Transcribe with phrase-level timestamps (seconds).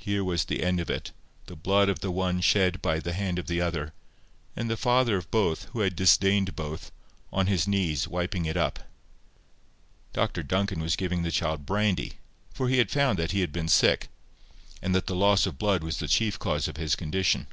[0.00, 3.46] Here was the end of it—the blood of the one shed by the hand of
[3.46, 3.92] the other,
[4.56, 6.90] and the father of both, who had disdained both,
[7.32, 8.80] on his knees, wiping it up.
[10.12, 12.14] Dr Duncan was giving the child brandy;
[12.52, 14.08] for he had found that he had been sick,
[14.82, 17.46] and that the loss of blood was the chief cause of his condition.